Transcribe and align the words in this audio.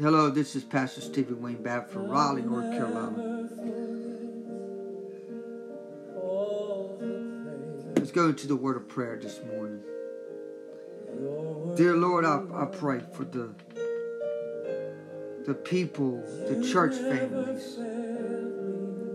Hello, 0.00 0.30
this 0.30 0.56
is 0.56 0.64
Pastor 0.64 1.02
Stephen 1.02 1.42
Wayne 1.42 1.62
Babb 1.62 1.90
from 1.90 2.08
Raleigh, 2.08 2.40
North 2.40 2.72
Carolina. 2.72 3.50
Let's 7.96 8.10
go 8.10 8.30
into 8.30 8.46
the 8.46 8.56
word 8.56 8.78
of 8.78 8.88
prayer 8.88 9.18
this 9.20 9.40
morning. 9.44 9.82
Dear 11.76 11.96
Lord, 11.96 12.24
I, 12.24 12.40
I 12.54 12.64
pray 12.64 13.02
for 13.12 13.24
the 13.24 13.50
the 15.44 15.52
people, 15.52 16.22
the 16.48 16.66
church 16.72 16.94
families. 16.94 17.78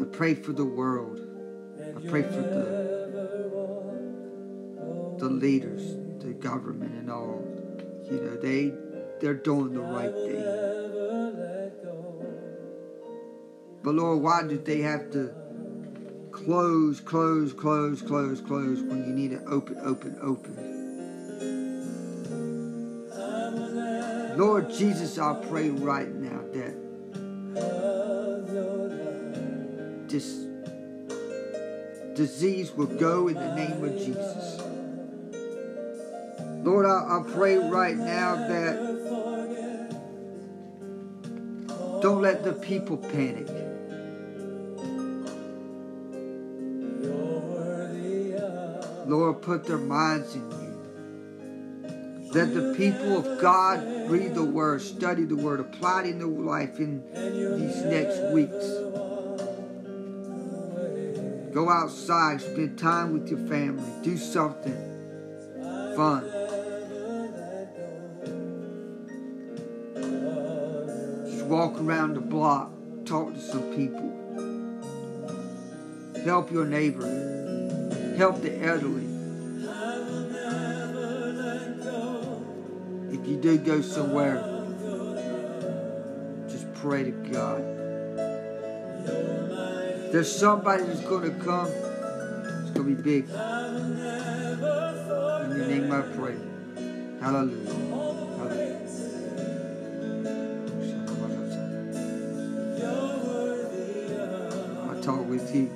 I 0.00 0.04
pray 0.16 0.34
for 0.34 0.52
the 0.52 0.64
world. 0.64 1.18
I 1.80 2.08
pray 2.08 2.22
for 2.22 2.40
the 2.40 2.78
the 5.18 5.28
leaders, 5.28 5.96
the 6.22 6.34
government 6.34 6.92
and 6.92 7.10
all. 7.10 7.42
You 8.04 8.20
know, 8.20 8.36
they 8.36 8.72
they're 9.20 9.34
doing 9.34 9.74
the 9.74 9.80
right 9.80 10.14
thing. 10.14 10.67
But 13.82 13.94
Lord, 13.94 14.22
why 14.22 14.42
did 14.42 14.64
they 14.64 14.80
have 14.80 15.10
to 15.12 15.32
close, 16.32 17.00
close, 17.00 17.52
close, 17.52 18.02
close, 18.02 18.40
close 18.40 18.80
when 18.82 19.06
you 19.06 19.12
need 19.12 19.30
to 19.30 19.44
open, 19.46 19.78
open, 19.82 20.18
open? 20.20 20.78
Lord 24.38 24.70
Jesus, 24.70 25.18
I 25.18 25.34
pray 25.48 25.70
right 25.70 26.14
now 26.14 26.40
that 26.52 26.74
this 30.08 30.46
disease 32.14 32.72
will 32.72 32.86
go 32.86 33.28
in 33.28 33.34
the 33.34 33.54
name 33.54 33.82
of 33.82 33.96
Jesus. 33.98 34.60
Lord, 36.64 36.86
I, 36.86 37.18
I 37.18 37.22
pray 37.32 37.56
right 37.56 37.96
now 37.96 38.36
that 38.36 39.47
don't 42.00 42.22
let 42.22 42.44
the 42.44 42.52
people 42.52 42.96
panic. 42.96 43.48
Lord, 49.06 49.40
put 49.40 49.64
their 49.64 49.78
minds 49.78 50.34
in 50.34 50.50
you. 50.50 50.58
Let 52.32 52.52
the 52.52 52.74
people 52.76 53.16
of 53.16 53.40
God 53.40 54.10
read 54.10 54.34
the 54.34 54.44
word, 54.44 54.82
study 54.82 55.24
the 55.24 55.36
word, 55.36 55.60
apply 55.60 56.02
it 56.02 56.10
in 56.10 56.18
their 56.18 56.28
life 56.28 56.78
in 56.78 57.02
these 57.14 57.82
next 57.84 58.32
weeks. 58.34 58.66
Go 61.54 61.70
outside, 61.70 62.42
spend 62.42 62.78
time 62.78 63.14
with 63.14 63.28
your 63.30 63.40
family, 63.48 63.90
do 64.02 64.18
something 64.18 64.76
fun. 65.96 66.37
Walk 71.48 71.80
around 71.80 72.12
the 72.12 72.20
block, 72.20 72.70
talk 73.06 73.32
to 73.32 73.40
some 73.40 73.74
people. 73.74 74.12
Help 76.24 76.52
your 76.52 76.66
neighbor. 76.66 77.06
Help 78.18 78.42
the 78.42 78.62
elderly. 78.62 79.06
If 83.10 83.26
you 83.26 83.38
do 83.40 83.56
go 83.56 83.80
somewhere, 83.80 84.36
just 86.50 86.70
pray 86.74 87.04
to 87.04 87.12
God. 87.12 87.62
There's 90.12 90.30
somebody 90.30 90.82
that's 90.84 91.00
going 91.00 91.32
to 91.32 91.44
come. 91.44 91.68
It's 91.68 92.70
going 92.72 92.74
to 92.74 92.82
be 92.94 92.94
big. 92.94 93.24
In 93.30 93.36
your 95.56 95.66
name 95.66 95.90
I 95.92 96.02
pray. 96.14 96.36
Hallelujah. 97.22 97.74
Hallelujah. 98.36 98.87
Talk 105.08 105.26
with 105.26 105.54
you. 105.56 105.70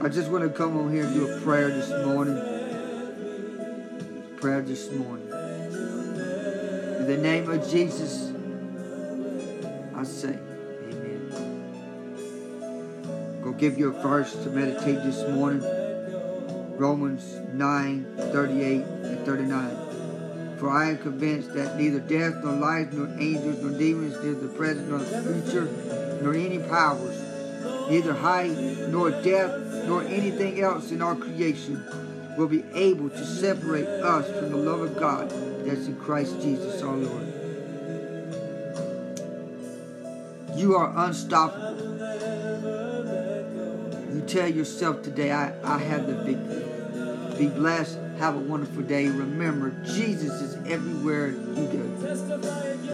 I 0.00 0.08
just 0.08 0.30
want 0.30 0.42
to 0.42 0.48
come 0.48 0.74
on 0.78 0.90
here 0.90 1.04
and 1.04 1.12
do 1.12 1.28
a 1.30 1.40
prayer 1.42 1.68
this 1.68 1.90
morning. 2.06 2.38
Prayer 4.40 4.62
this 4.62 4.90
morning. 4.90 5.28
In 5.28 7.06
the 7.06 7.18
name 7.20 7.50
of 7.50 7.68
Jesus, 7.68 8.32
I 9.94 10.02
say, 10.04 10.38
Amen. 10.88 11.30
Go 13.42 13.52
give 13.52 13.76
you 13.76 13.88
a 13.88 14.02
verse 14.02 14.32
to 14.44 14.48
meditate 14.48 15.02
this 15.04 15.20
morning. 15.34 15.60
Romans 16.78 17.34
9, 17.52 18.16
38 18.32 18.80
and 18.80 19.26
39. 19.26 20.56
For 20.56 20.70
I 20.70 20.88
am 20.88 20.96
convinced 20.96 21.52
that 21.52 21.76
neither 21.76 22.00
death, 22.00 22.36
nor 22.42 22.54
life, 22.54 22.94
nor 22.94 23.08
angels, 23.20 23.62
nor 23.62 23.78
demons, 23.78 24.16
neither 24.24 24.40
the 24.40 24.54
present, 24.54 24.88
nor 24.88 25.00
the 25.00 25.42
future, 25.44 25.68
nor 26.22 26.32
any 26.32 26.58
powers, 26.60 27.25
neither 27.90 28.14
height, 28.14 28.56
nor 28.88 29.10
depth, 29.10 29.86
nor 29.86 30.02
anything 30.02 30.60
else 30.60 30.90
in 30.90 31.02
our 31.02 31.14
creation 31.14 31.82
will 32.36 32.48
be 32.48 32.64
able 32.74 33.08
to 33.08 33.24
separate 33.24 33.86
us 33.86 34.26
from 34.38 34.50
the 34.50 34.56
love 34.56 34.80
of 34.80 34.96
God 34.98 35.30
that's 35.64 35.86
in 35.86 35.96
Christ 35.96 36.40
Jesus 36.42 36.82
our 36.82 36.96
Lord. 36.96 37.32
You 40.56 40.74
are 40.76 40.92
unstoppable. 41.06 41.76
You 44.14 44.22
tell 44.26 44.48
yourself 44.48 45.02
today, 45.02 45.30
I, 45.30 45.52
I 45.62 45.78
have 45.78 46.06
the 46.06 46.14
victory. 46.14 46.64
Be 47.38 47.48
blessed. 47.48 47.98
Have 48.18 48.36
a 48.36 48.40
wonderful 48.40 48.82
day. 48.82 49.08
Remember, 49.08 49.70
Jesus 49.84 50.40
is 50.40 50.54
everywhere 50.66 51.28
you 51.28 51.66
go. 51.66 52.76